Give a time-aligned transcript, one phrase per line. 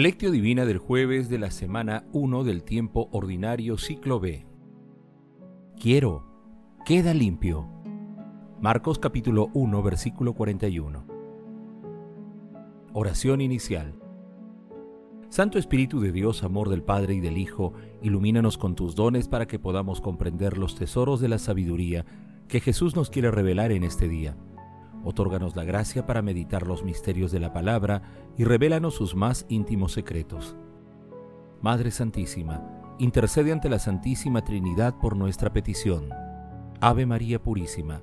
[0.00, 4.46] Lectio Divina del jueves de la semana 1 del tiempo ordinario ciclo B.
[5.78, 6.24] Quiero,
[6.86, 7.68] queda limpio.
[8.62, 11.04] Marcos capítulo 1 versículo 41.
[12.94, 13.94] Oración inicial.
[15.28, 19.46] Santo Espíritu de Dios, amor del Padre y del Hijo, ilumínanos con tus dones para
[19.46, 22.06] que podamos comprender los tesoros de la sabiduría
[22.48, 24.34] que Jesús nos quiere revelar en este día
[25.04, 28.02] Otórganos la gracia para meditar los misterios de la palabra
[28.36, 30.56] y revélanos sus más íntimos secretos.
[31.62, 32.62] Madre Santísima,
[32.98, 36.10] intercede ante la Santísima Trinidad por nuestra petición.
[36.80, 38.02] Ave María Purísima,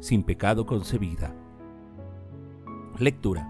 [0.00, 1.34] sin pecado concebida.
[2.98, 3.46] Lectura.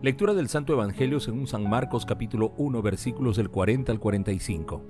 [0.00, 4.82] Lectura del Santo Evangelio según San Marcos capítulo 1 versículos del 40 al 45.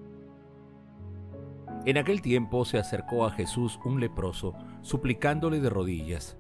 [1.87, 6.37] En aquel tiempo se acercó a Jesús un leproso, suplicándole de rodillas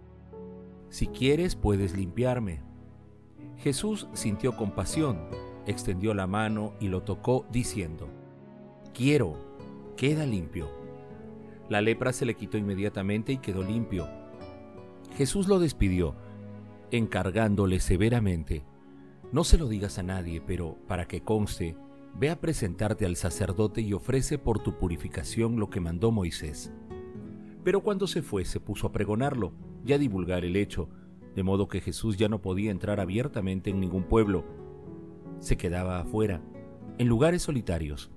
[0.90, 2.60] si quieres puedes limpiarme.
[3.58, 5.18] Jesús sintió compasión,
[5.66, 8.08] extendió la mano y lo tocó diciendo,
[8.94, 9.36] Quiero,
[9.96, 10.70] queda limpio.
[11.68, 14.08] La lepra se le quitó inmediatamente y quedó limpio.
[15.16, 16.14] Jesús lo despidió,
[16.90, 18.64] encargándole severamente,
[19.30, 21.76] No se lo digas a nadie, pero para que conste,
[22.14, 26.72] ve a presentarte al sacerdote y ofrece por tu purificación lo que mandó Moisés.
[27.64, 29.52] Pero cuando se fue se puso a pregonarlo
[29.84, 30.88] y a divulgar el hecho,
[31.34, 34.44] de modo que Jesús ya no podía entrar abiertamente en ningún pueblo.
[35.40, 36.42] Se quedaba afuera,
[36.98, 38.10] en lugares solitarios,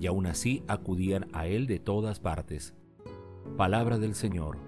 [0.00, 2.74] y aún así acudían a él de todas partes.
[3.56, 4.58] Palabra del Señor.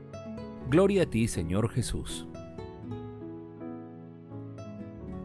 [0.70, 2.28] Gloria a ti, Señor Jesús.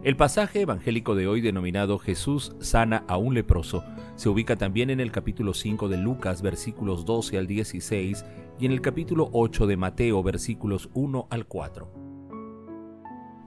[0.03, 3.83] El pasaje evangélico de hoy denominado Jesús sana a un leproso
[4.15, 8.25] se ubica también en el capítulo 5 de Lucas versículos 12 al 16
[8.59, 11.93] y en el capítulo 8 de Mateo versículos 1 al 4.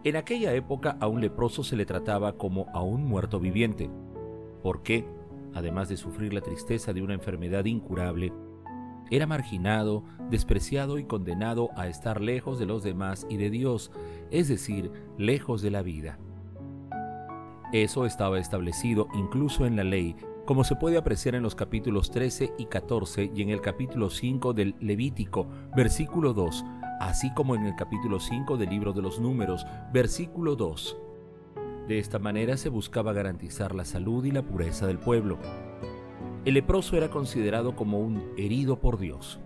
[0.04, 3.90] En aquella época a un leproso se le trataba como a un muerto viviente,
[4.62, 5.08] porque,
[5.54, 8.32] además de sufrir la tristeza de una enfermedad incurable,
[9.10, 13.90] era marginado, despreciado y condenado a estar lejos de los demás y de Dios,
[14.30, 16.16] es decir, lejos de la vida.
[17.74, 20.14] Eso estaba establecido incluso en la ley
[20.44, 24.52] como se puede apreciar en los capítulos 13 y 14 y en el capítulo 5
[24.52, 26.64] del Levítico, versículo 2,
[27.00, 30.98] así como en el capítulo 5 del libro de los números, versículo 2.
[31.88, 35.38] De esta manera se buscaba garantizar la salud y la pureza del pueblo.
[36.44, 39.40] El leproso era considerado como un herido por Dios.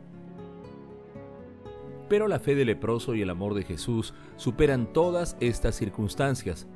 [2.11, 6.69] Pero la fe del leproso y el amor de Jesús superan todas estas circunstancias.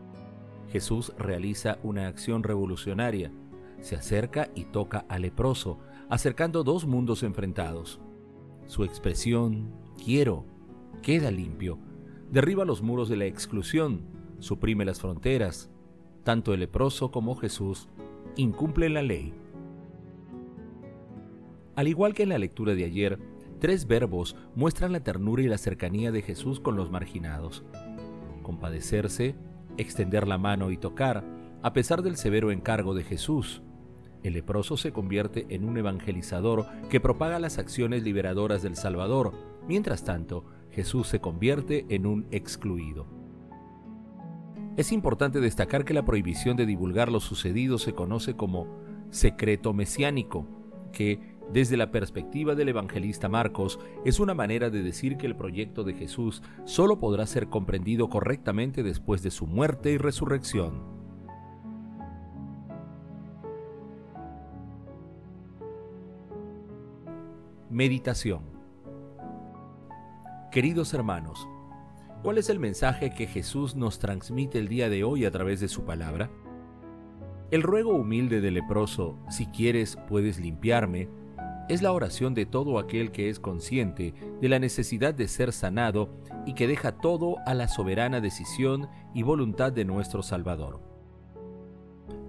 [0.70, 3.32] Jesús realiza una acción revolucionaria
[3.82, 5.78] se acerca y toca al leproso,
[6.08, 8.00] acercando dos mundos enfrentados.
[8.66, 10.46] Su expresión, quiero,
[11.02, 11.78] queda limpio,
[12.30, 14.02] derriba los muros de la exclusión,
[14.38, 15.68] suprime las fronteras.
[16.22, 17.88] Tanto el leproso como Jesús
[18.36, 19.34] incumplen la ley.
[21.74, 23.18] Al igual que en la lectura de ayer,
[23.58, 27.64] tres verbos muestran la ternura y la cercanía de Jesús con los marginados.
[28.42, 29.34] Compadecerse,
[29.76, 31.24] extender la mano y tocar,
[31.62, 33.62] a pesar del severo encargo de Jesús,
[34.22, 39.32] el leproso se convierte en un evangelizador que propaga las acciones liberadoras del Salvador.
[39.66, 43.06] Mientras tanto, Jesús se convierte en un excluido.
[44.76, 48.66] Es importante destacar que la prohibición de divulgar lo sucedido se conoce como
[49.10, 50.46] secreto mesiánico,
[50.92, 55.84] que, desde la perspectiva del evangelista Marcos, es una manera de decir que el proyecto
[55.84, 61.02] de Jesús solo podrá ser comprendido correctamente después de su muerte y resurrección.
[67.70, 68.42] Meditación
[70.50, 71.48] Queridos hermanos,
[72.22, 75.68] ¿cuál es el mensaje que Jesús nos transmite el día de hoy a través de
[75.68, 76.30] su palabra?
[77.50, 81.08] El ruego humilde del leproso, si quieres puedes limpiarme,
[81.68, 86.10] es la oración de todo aquel que es consciente de la necesidad de ser sanado
[86.46, 90.80] y que deja todo a la soberana decisión y voluntad de nuestro Salvador.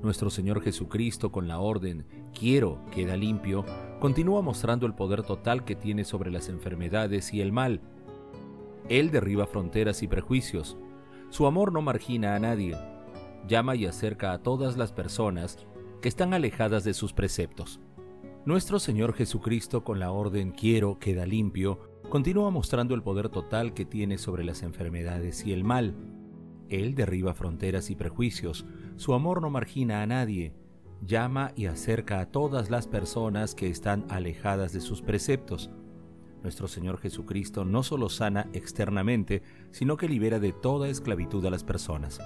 [0.02, 2.06] Nuestro Señor Jesucristo con la orden
[2.38, 3.66] quiero queda limpio
[4.00, 7.82] continúa mostrando el poder total que tiene sobre las enfermedades y el mal.
[8.90, 10.78] Él derriba fronteras y prejuicios.
[11.30, 12.76] Su amor no margina a nadie.
[13.48, 15.58] Llama y acerca a todas las personas
[16.02, 17.80] que están alejadas de sus preceptos.
[18.46, 21.80] Nuestro Señor Jesucristo con la orden quiero queda limpio
[22.10, 25.96] continúa mostrando el poder total que tiene sobre las enfermedades y el mal.
[26.68, 28.66] Él derriba fronteras y prejuicios.
[28.98, 30.54] Su amor no margina a nadie
[31.06, 35.70] llama y acerca a todas las personas que están alejadas de sus preceptos.
[36.44, 39.42] Nuestro Señor Jesucristo no solo sana externamente,
[39.72, 42.20] sino que libera de toda esclavitud a las personas.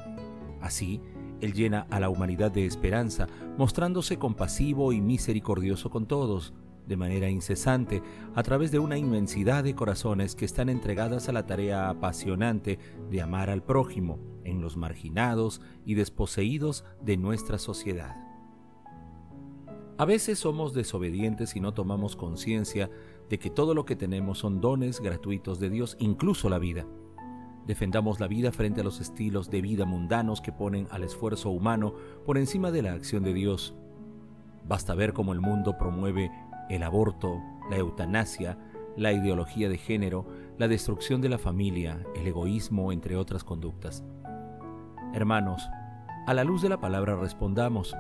[0.62, 1.00] Así,
[1.42, 6.54] Él llena a la humanidad de esperanza, mostrándose compasivo y misericordioso con todos,
[6.88, 8.02] de manera incesante,
[8.34, 12.80] a través de una inmensidad de corazones que están entregadas a la tarea apasionante
[13.10, 18.16] de amar al prójimo en los marginados y desposeídos de nuestra sociedad.
[20.00, 22.90] A veces somos desobedientes y no tomamos conciencia
[23.30, 26.86] de que todo lo que tenemos son dones gratuitos de Dios, incluso la vida.
[27.68, 31.94] Defendamos la vida frente a los estilos de vida mundanos que ponen al esfuerzo humano
[32.26, 33.76] por encima de la acción de Dios.
[34.66, 36.32] Basta ver cómo el mundo promueve
[36.70, 38.58] el aborto, la eutanasia,
[38.96, 40.26] la ideología de género,
[40.58, 44.02] la destrucción de la familia, el egoísmo, entre otras conductas.
[45.14, 45.70] Hermanos,
[46.26, 47.94] a la luz de la palabra respondamos.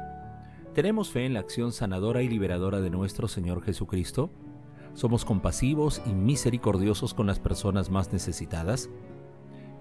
[0.75, 4.29] ¿Tenemos fe en la acción sanadora y liberadora de nuestro Señor Jesucristo?
[4.93, 8.89] ¿Somos compasivos y misericordiosos con las personas más necesitadas?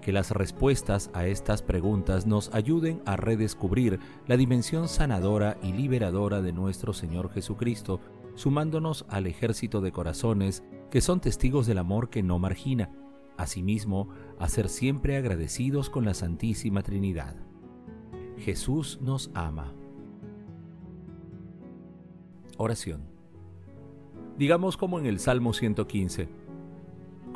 [0.01, 6.41] Que las respuestas a estas preguntas nos ayuden a redescubrir la dimensión sanadora y liberadora
[6.41, 7.99] de nuestro Señor Jesucristo,
[8.35, 12.91] sumándonos al ejército de corazones que son testigos del amor que no margina,
[13.37, 14.09] asimismo
[14.39, 17.35] a ser siempre agradecidos con la Santísima Trinidad.
[18.37, 19.73] Jesús nos ama.
[22.57, 23.01] Oración.
[24.37, 26.29] Digamos como en el Salmo 115,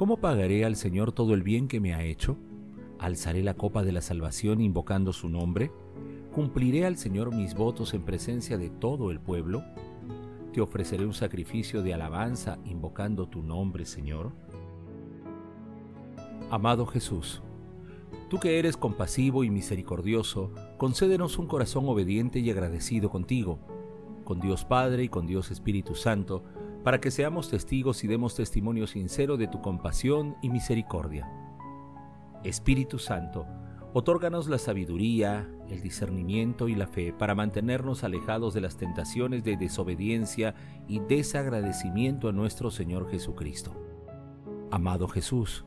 [0.02, 2.36] ¿Cómo pagaré al Señor todo el bien que me ha hecho?
[3.02, 5.72] Alzaré la copa de la salvación invocando su nombre,
[6.34, 9.64] cumpliré al Señor mis votos en presencia de todo el pueblo,
[10.54, 14.32] te ofreceré un sacrificio de alabanza invocando tu nombre, Señor.
[16.52, 17.42] Amado Jesús,
[18.30, 23.60] tú que eres compasivo y misericordioso, concédenos un corazón obediente y agradecido contigo,
[24.26, 26.44] con Dios Padre y con Dios Espíritu Santo,
[26.84, 31.41] para que seamos testigos y demos testimonio sincero de tu compasión y misericordia
[32.44, 33.46] Espíritu Santo,
[33.94, 39.58] otórganos la sabiduría, el discernimiento y la fe para mantenernos alejados de las tentaciones de
[39.58, 40.56] desobediencia
[40.88, 43.76] y desagradecimiento a nuestro Señor Jesucristo.
[44.72, 45.66] Amado Jesús,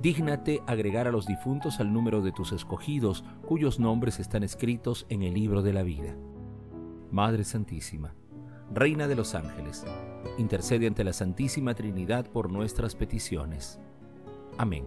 [0.00, 5.22] dígnate agregar a los difuntos al número de tus escogidos, cuyos nombres están escritos en
[5.22, 6.14] el libro de la vida.
[7.10, 8.14] Madre Santísima,
[8.72, 9.84] Reina de los ángeles,
[10.38, 13.78] intercede ante la Santísima Trinidad por nuestras peticiones.
[14.58, 14.84] Amén.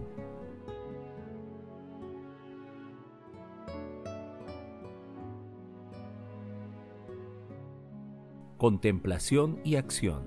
[8.60, 10.24] Contemplación y acción.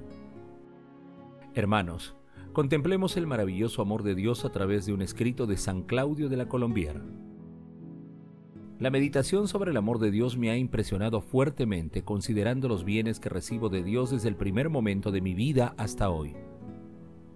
[1.53, 2.15] Hermanos,
[2.51, 6.37] contemplemos el maravilloso amor de Dios a través de un escrito de San Claudio de
[6.37, 7.05] la Colombiera.
[8.79, 13.29] La meditación sobre el amor de Dios me ha impresionado fuertemente considerando los bienes que
[13.29, 16.35] recibo de Dios desde el primer momento de mi vida hasta hoy.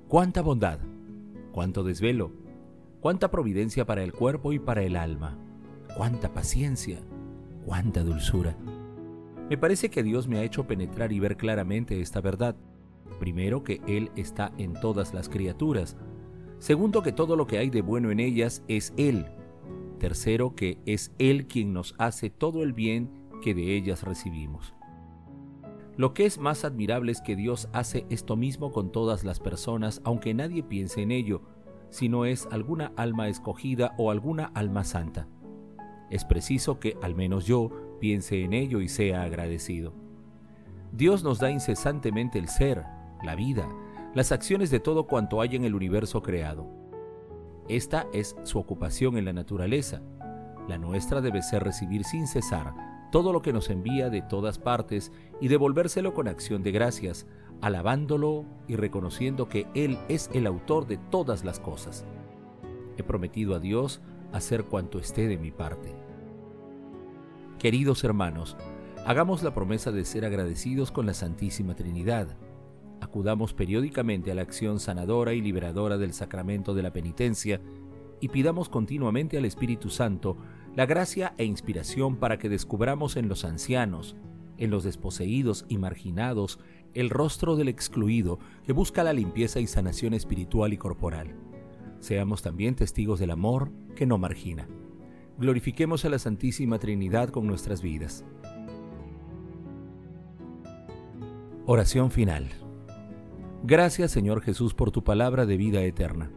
[0.08, 0.80] Cuánta bondad,
[1.52, 2.32] cuánto desvelo,
[3.02, 5.38] cuánta providencia para el cuerpo y para el alma,
[5.96, 7.02] cuánta paciencia,
[7.68, 8.58] cuánta dulzura.
[9.50, 12.58] Me parece que Dios me ha hecho penetrar y ver claramente esta verdad.
[13.20, 15.96] Primero, que Él está en todas las criaturas.
[16.60, 19.26] Segundo, que todo lo que hay de bueno en ellas es Él.
[20.00, 23.10] Tercero, que es Él quien nos hace todo el bien
[23.42, 24.74] que de ellas recibimos.
[25.96, 30.02] Lo que es más admirable es que Dios hace esto mismo con todas las personas,
[30.04, 31.42] aunque nadie piense en ello,
[31.90, 35.28] si no es alguna alma escogida o alguna alma santa.
[36.10, 39.94] Es preciso que, al menos yo, piense en ello y sea agradecido.
[40.92, 42.84] Dios nos da incesantemente el ser,
[43.24, 43.68] la vida,
[44.14, 46.68] las acciones de todo cuanto hay en el universo creado.
[47.68, 50.02] Esta es su ocupación en la naturaleza.
[50.68, 52.74] La nuestra debe ser recibir sin cesar
[53.12, 57.26] todo lo que nos envía de todas partes y devolvérselo con acción de gracias,
[57.62, 62.06] alabándolo y reconociendo que Él es el autor de todas las cosas.
[62.98, 65.96] He prometido a Dios hacer cuanto esté de mi parte.
[67.60, 68.56] Queridos hermanos,
[69.06, 72.38] hagamos la promesa de ser agradecidos con la Santísima Trinidad.
[73.02, 77.62] Acudamos periódicamente a la acción sanadora y liberadora del sacramento de la penitencia
[78.20, 80.38] y pidamos continuamente al Espíritu Santo
[80.76, 84.16] la gracia e inspiración para que descubramos en los ancianos,
[84.58, 86.60] en los desposeídos y marginados,
[86.94, 91.36] el rostro del excluido que busca la limpieza y sanación espiritual y corporal.
[92.00, 94.68] Seamos también testigos del amor que no margina
[95.38, 98.26] glorifiquemos a la Santísima Trinidad con nuestras vidas.
[101.66, 102.50] Oración final.
[103.64, 106.32] Gracias Señor Jesús por tu palabra de vida eterna.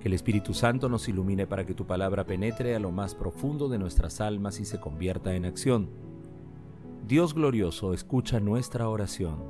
[0.00, 3.68] Que el Espíritu Santo nos ilumine para que tu palabra penetre a lo más profundo
[3.68, 5.90] de nuestras almas y se convierta en acción.
[7.06, 9.44] Dios glorioso, escucha nuestra oración.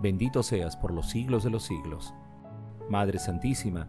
[0.00, 2.14] Bendito seas por los siglos de los siglos.
[2.88, 3.88] Madre Santísima,